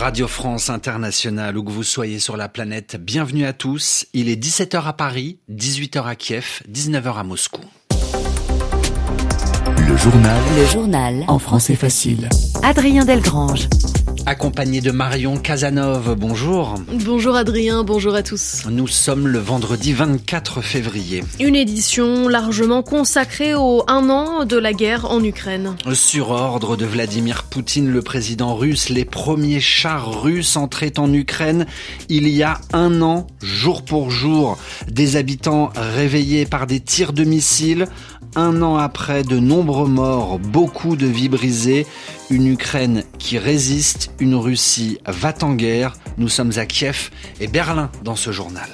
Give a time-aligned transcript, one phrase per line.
[0.00, 4.06] Radio France Internationale, où que vous soyez sur la planète, bienvenue à tous.
[4.14, 7.60] Il est 17h à Paris, 18h à Kiev, 19h à Moscou.
[9.76, 10.42] Le journal.
[10.56, 11.24] Le journal.
[11.28, 12.30] En français facile.
[12.62, 13.68] Adrien Delgrange
[14.30, 16.14] accompagné de Marion Casanov.
[16.16, 16.76] Bonjour.
[17.04, 18.62] Bonjour Adrien, bonjour à tous.
[18.70, 21.24] Nous sommes le vendredi 24 février.
[21.40, 25.74] Une édition largement consacrée au un an de la guerre en Ukraine.
[25.94, 31.66] Sur ordre de Vladimir Poutine, le président russe, les premiers chars russes entraient en Ukraine
[32.08, 34.58] il y a un an, jour pour jour.
[34.88, 37.88] Des habitants réveillés par des tirs de missiles.
[38.36, 41.84] Un an après, de nombreux morts, beaucoup de vies brisées,
[42.30, 45.94] une Ukraine qui résiste, une Russie va en guerre.
[46.16, 48.68] Nous sommes à Kiev et Berlin dans ce journal.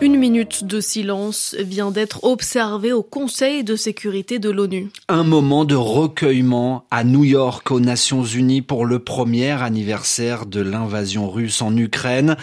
[0.00, 4.90] Une minute de silence vient d'être observée au Conseil de sécurité de l'ONU.
[5.08, 10.60] Un moment de recueillement à New York aux Nations Unies pour le premier anniversaire de
[10.60, 12.36] l'invasion russe en Ukraine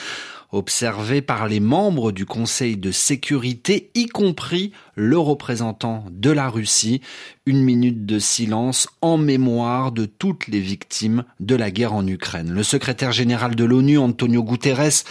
[0.52, 7.02] observé par les membres du Conseil de sécurité, y compris le représentant de la Russie,
[7.46, 12.52] une minute de silence en mémoire de toutes les victimes de la guerre en Ukraine.
[12.52, 15.04] Le secrétaire général de l'ONU, Antonio Guterres,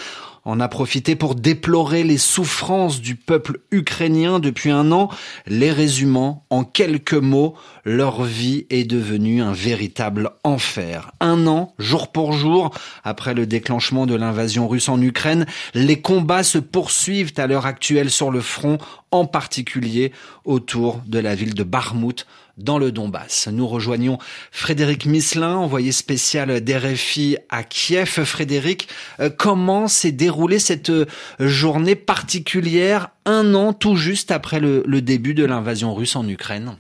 [0.45, 5.11] en a profité pour déplorer les souffrances du peuple ukrainien depuis un an,
[5.47, 11.13] les résumant en quelques mots, leur vie est devenue un véritable enfer.
[11.21, 12.71] Un an, jour pour jour,
[13.05, 18.11] après le déclenchement de l'invasion russe en Ukraine, les combats se poursuivent à l'heure actuelle
[18.11, 18.79] sur le front,
[19.11, 20.13] en particulier
[20.45, 22.27] autour de la ville de Barmout,
[22.63, 23.49] dans le Donbass.
[23.53, 24.19] Nous rejoignons
[24.53, 28.25] Frédéric Misselin, envoyé spécial d'RFI à Kiev.
[28.25, 28.89] Frédéric,
[29.21, 31.07] euh, comment s'est déroulée cette euh,
[31.39, 36.77] journée particulière un an tout juste après le, le début de l'invasion russe en Ukraine?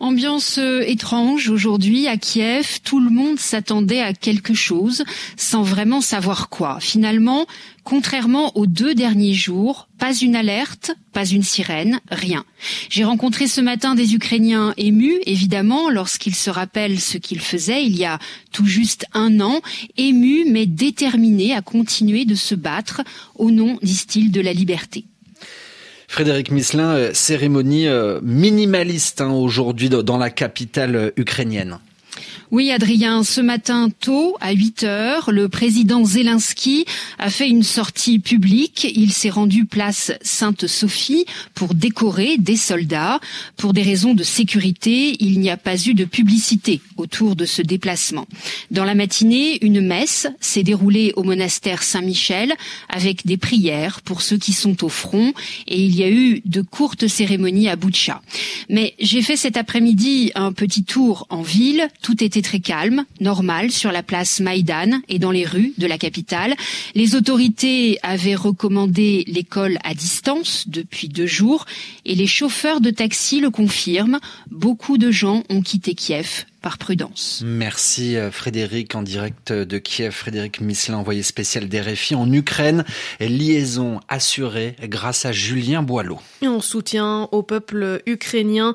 [0.00, 2.80] Ambiance euh, étrange aujourd'hui à Kiev.
[2.84, 5.04] Tout le monde s'attendait à quelque chose
[5.36, 6.78] sans vraiment savoir quoi.
[6.80, 7.46] Finalement,
[7.84, 12.44] contrairement aux deux derniers jours, pas une alerte, pas une sirène, rien.
[12.90, 17.96] J'ai rencontré ce matin des Ukrainiens émus, évidemment, lorsqu'ils se rappellent ce qu'ils faisaient il
[17.96, 18.18] y a
[18.52, 19.60] tout juste un an,
[19.96, 23.02] émus mais déterminés à continuer de se battre
[23.36, 25.04] au nom, disent-ils, de la liberté.
[26.08, 31.78] Frédéric Misselin, euh, cérémonie euh, minimaliste hein, aujourd'hui dans la capitale euh, ukrainienne.
[32.50, 36.84] Oui, Adrien, ce matin tôt, à 8 heures, le président Zelensky
[37.18, 38.86] a fait une sortie publique.
[38.94, 43.20] Il s'est rendu place Sainte-Sophie pour décorer des soldats.
[43.56, 47.62] Pour des raisons de sécurité, il n'y a pas eu de publicité autour de ce
[47.62, 48.26] déplacement.
[48.70, 52.54] Dans la matinée, une messe s'est déroulée au monastère Saint-Michel
[52.88, 55.32] avec des prières pour ceux qui sont au front
[55.66, 58.22] et il y a eu de courtes cérémonies à Boutcha.
[58.68, 61.88] Mais j'ai fait cet après-midi un petit tour en ville.
[62.24, 66.54] Était très calme, normal, sur la place Maïdan et dans les rues de la capitale.
[66.94, 71.66] Les autorités avaient recommandé l'école à distance depuis deux jours
[72.04, 74.18] et les chauffeurs de taxi le confirment.
[74.50, 77.42] Beaucoup de gens ont quitté Kiev par prudence.
[77.44, 80.12] Merci euh, Frédéric en direct de Kiev.
[80.12, 82.84] Frédéric Misselin, envoyé spécial d'RFI en Ukraine.
[83.20, 86.18] Liaison assurée grâce à Julien Boileau.
[86.42, 88.74] En soutien au peuple ukrainien,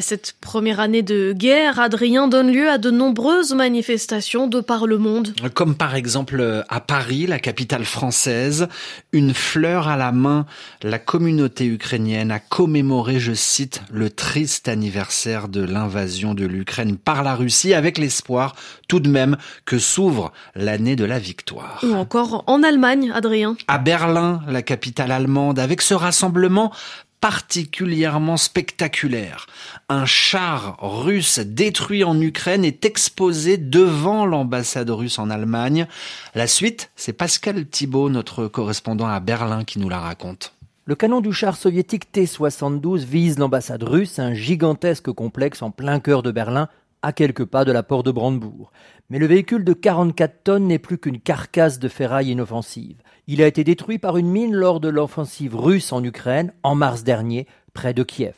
[0.00, 4.98] cette première année de guerre, Adrien donne lieu à de nombreuses manifestations de par le
[4.98, 5.32] monde.
[5.54, 8.66] Comme par exemple à Paris, la capitale française,
[9.12, 10.44] une fleur à la main,
[10.82, 17.22] la communauté ukrainienne a commémoré, je cite, le triste anniversaire de l'invasion de l'Ukraine par
[17.22, 18.56] la la Russie avec l'espoir
[18.88, 21.78] tout de même que s'ouvre l'année de la victoire.
[21.82, 23.54] Ou encore en Allemagne, Adrien.
[23.66, 26.72] À Berlin, la capitale allemande, avec ce rassemblement
[27.20, 29.46] particulièrement spectaculaire.
[29.90, 35.86] Un char russe détruit en Ukraine est exposé devant l'ambassade russe en Allemagne.
[36.34, 40.54] La suite, c'est Pascal Thibault, notre correspondant à Berlin, qui nous la raconte.
[40.88, 46.22] Le canon du char soviétique T-72 vise l'ambassade russe, un gigantesque complexe en plein cœur
[46.22, 46.68] de Berlin,
[47.02, 48.72] à quelques pas de la porte de Brandebourg.
[49.10, 53.02] Mais le véhicule de 44 tonnes n'est plus qu'une carcasse de ferraille inoffensive.
[53.26, 57.04] Il a été détruit par une mine lors de l'offensive russe en Ukraine en mars
[57.04, 58.34] dernier, près de Kiev.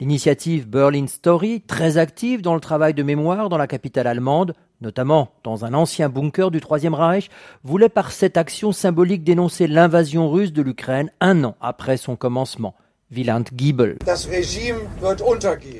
[0.00, 5.28] L'initiative Berlin Story, très active dans le travail de mémoire dans la capitale allemande, notamment
[5.44, 7.28] dans un ancien bunker du Troisième Reich,
[7.64, 12.74] voulait par cette action symbolique dénoncer l'invasion russe de l'Ukraine un an après son commencement.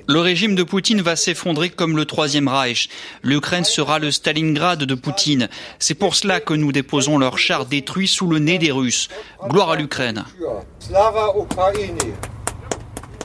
[0.09, 2.89] Le régime de Poutine va s'effondrer comme le Troisième Reich.
[3.23, 5.49] L'Ukraine sera le Stalingrad de Poutine.
[5.79, 9.09] C'est pour cela que nous déposons leurs chars détruits sous le nez des Russes.
[9.49, 10.25] Gloire à l'Ukraine.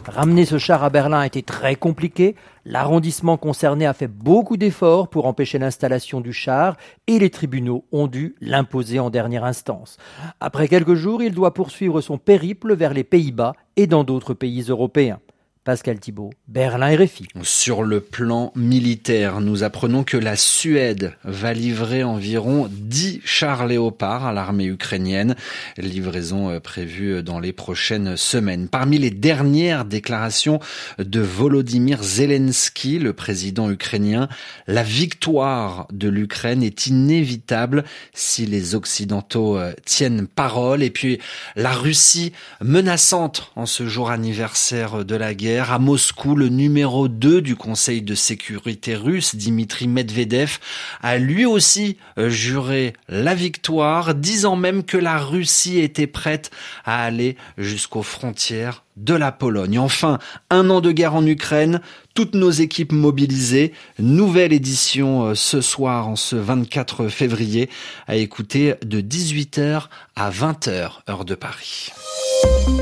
[0.07, 2.35] Ramener ce char à Berlin a été très compliqué.
[2.63, 8.05] L'arrondissement concerné a fait beaucoup d'efforts pour empêcher l'installation du char et les tribunaux ont
[8.05, 9.97] dû l'imposer en dernière instance.
[10.39, 14.61] Après quelques jours, il doit poursuivre son périple vers les Pays-Bas et dans d'autres pays
[14.69, 15.19] européens.
[15.65, 17.27] Pascal Thibault, Berlin RFI.
[17.41, 24.27] Sur le plan militaire, nous apprenons que la Suède va livrer environ 10 chars léopards
[24.27, 25.35] à l'armée ukrainienne.
[25.77, 28.67] Livraison euh, prévue dans les prochaines semaines.
[28.67, 30.59] Parmi les dernières déclarations
[30.99, 34.29] de Volodymyr Zelensky, le président ukrainien,
[34.67, 40.83] la victoire de l'Ukraine est inévitable si les Occidentaux euh, tiennent parole.
[40.83, 41.17] Et puis
[41.55, 47.41] la Russie menaçante en ce jour anniversaire de la guerre à Moscou, le numéro 2
[47.41, 50.59] du Conseil de sécurité russe, Dimitri Medvedev,
[51.01, 56.51] a lui aussi euh, juré la victoire, disant même que la Russie était prête
[56.83, 59.79] à aller jusqu'aux frontières de la Pologne.
[59.79, 60.19] Enfin,
[60.49, 61.81] un an de guerre en Ukraine,
[62.13, 63.73] toutes nos équipes mobilisées.
[63.99, 67.69] Nouvelle édition euh, ce soir, en ce 24 février,
[68.07, 69.83] à écouter de 18h
[70.15, 71.91] à 20h, heure de Paris.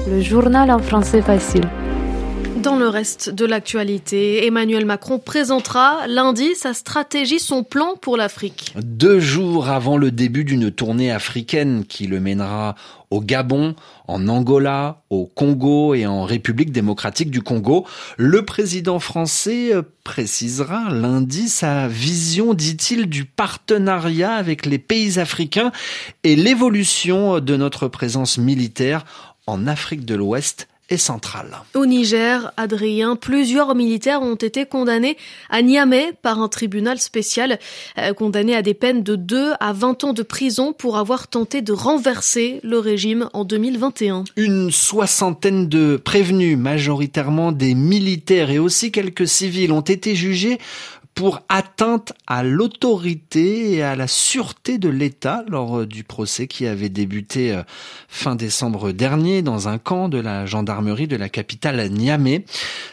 [0.08, 1.70] Le journal en français facile.
[2.64, 8.74] Dans le reste de l'actualité, Emmanuel Macron présentera lundi sa stratégie, son plan pour l'Afrique.
[8.82, 12.76] Deux jours avant le début d'une tournée africaine qui le mènera
[13.12, 13.76] au Gabon,
[14.08, 19.74] en Angola, au Congo et en République démocratique du Congo, le président français
[20.06, 25.74] précisera lundi sa vision, dit-il, du partenariat avec les pays africains
[26.24, 29.04] et l'évolution de notre présence militaire
[29.48, 31.58] en Afrique de l'Ouest centrale.
[31.74, 35.18] Au Niger, Adrien, plusieurs militaires ont été condamnés
[35.50, 37.60] à Niamey par un tribunal spécial,
[37.98, 41.62] euh, condamnés à des peines de 2 à 20 ans de prison pour avoir tenté
[41.62, 44.24] de renverser le régime en 2021.
[44.38, 50.60] Une soixantaine de prévenus, majoritairement des militaires et aussi quelques civils, ont été jugés
[51.16, 56.66] pour atteinte à l'autorité et à la sûreté de l'État lors euh, du procès qui
[56.66, 57.64] avait débuté euh,
[58.08, 62.46] fin décembre dernier dans un camp de la gendarmerie de la capitale Niamey.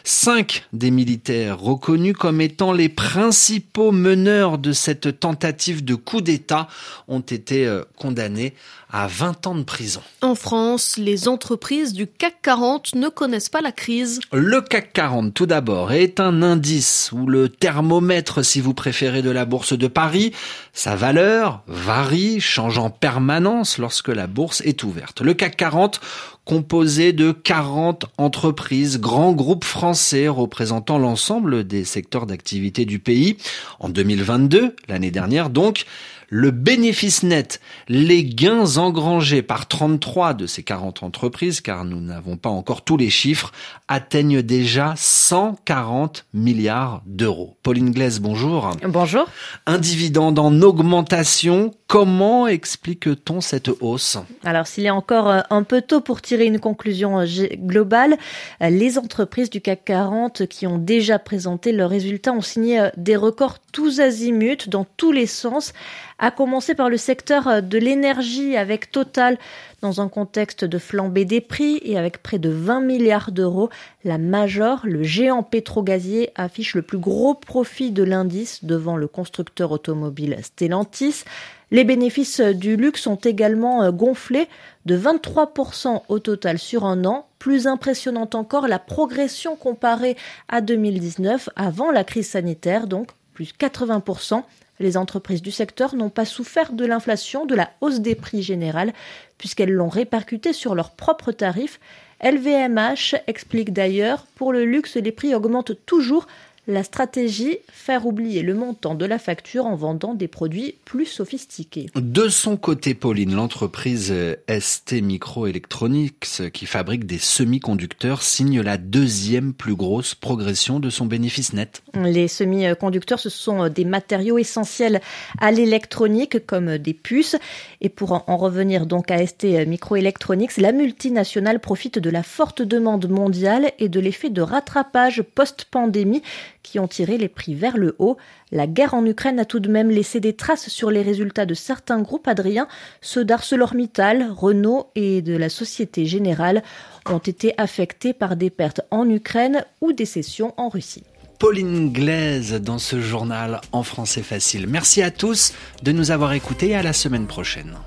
[0.03, 6.67] Cinq des militaires reconnus comme étant les principaux meneurs de cette tentative de coup d'État
[7.07, 8.53] ont été euh, condamnés
[8.91, 10.01] à 20 ans de prison.
[10.21, 14.19] En France, les entreprises du CAC 40 ne connaissent pas la crise.
[14.33, 19.29] Le CAC 40, tout d'abord, est un indice ou le thermomètre, si vous préférez, de
[19.29, 20.33] la bourse de Paris.
[20.73, 25.21] Sa valeur varie, change en permanence lorsque la bourse est ouverte.
[25.21, 26.01] Le CAC 40
[26.45, 33.37] composé de 40 entreprises, grands groupes français représentant l'ensemble des secteurs d'activité du pays.
[33.79, 35.85] En 2022, l'année dernière donc,
[36.31, 42.37] le bénéfice net, les gains engrangés par 33 de ces 40 entreprises, car nous n'avons
[42.37, 43.51] pas encore tous les chiffres,
[43.89, 47.57] atteignent déjà 140 milliards d'euros.
[47.63, 48.71] Pauline Glaise, bonjour.
[48.81, 49.27] Bonjour.
[49.65, 54.17] Un dividende en augmentation, comment explique-t-on cette hausse?
[54.45, 57.25] Alors s'il est encore euh, un peu tôt pour tirer une conclusion euh,
[57.57, 58.17] globale,
[58.63, 63.17] euh, les entreprises du CAC 40 qui ont déjà présenté leurs résultats ont signé des
[63.17, 65.73] records tous azimuts dans tous les sens
[66.21, 69.37] à commencer par le secteur euh, de l'énergie avec Total
[69.81, 73.69] dans un contexte de flambée des prix et avec près de 20 milliards d'euros.
[74.05, 79.71] La Major, le géant pétrogazier, affiche le plus gros profit de l'indice devant le constructeur
[79.71, 81.23] automobile Stellantis.
[81.71, 84.47] Les bénéfices du luxe ont également euh, gonflé
[84.85, 87.25] de 23% au total sur un an.
[87.39, 90.15] Plus impressionnante encore, la progression comparée
[90.47, 94.43] à 2019, avant la crise sanitaire, donc plus 80%.
[94.79, 98.93] Les entreprises du secteur n'ont pas souffert de l'inflation, de la hausse des prix générales,
[99.37, 101.79] puisqu'elles l'ont répercuté sur leurs propres tarifs.
[102.23, 106.27] LVMH explique d'ailleurs, pour le luxe, les prix augmentent toujours
[106.71, 111.87] la stratégie, faire oublier le montant de la facture en vendant des produits plus sophistiqués.
[111.95, 114.13] De son côté, Pauline, l'entreprise
[114.47, 121.53] ST Microelectronics, qui fabrique des semi-conducteurs, signe la deuxième plus grosse progression de son bénéfice
[121.53, 121.83] net.
[121.95, 125.01] Les semi-conducteurs, ce sont des matériaux essentiels
[125.39, 127.35] à l'électronique, comme des puces.
[127.81, 133.09] Et pour en revenir donc à ST Microelectronics, la multinationale profite de la forte demande
[133.09, 136.23] mondiale et de l'effet de rattrapage post-pandémie
[136.63, 138.17] qui ont tiré les prix vers le haut.
[138.51, 141.53] La guerre en Ukraine a tout de même laissé des traces sur les résultats de
[141.53, 142.67] certains groupes, Adrien.
[143.01, 146.63] Ceux d'ArcelorMittal, Renault et de la Société Générale
[147.09, 151.03] ont été affectés par des pertes en Ukraine ou des cessions en Russie.
[151.39, 154.67] Pauline Glaise dans ce journal en français facile.
[154.67, 157.77] Merci à tous de nous avoir écoutés à la semaine prochaine.